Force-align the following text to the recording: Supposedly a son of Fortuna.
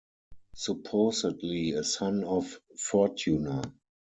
Supposedly 0.55 1.73
a 1.73 1.83
son 1.83 2.23
of 2.23 2.59
Fortuna. 2.75 3.71